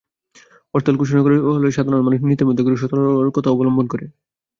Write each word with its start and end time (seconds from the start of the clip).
হরতাল 0.73 0.95
ঘোষণা 0.97 1.21
করা 1.23 1.35
হলে 1.47 1.69
সাধারণ 1.71 2.01
মানুষ 2.05 2.19
নিজেদের 2.21 2.47
মতো 2.49 2.61
করে 2.65 2.75
সতর্কতা 2.77 3.49
অবলম্বন 3.51 3.85
করে। 3.91 4.05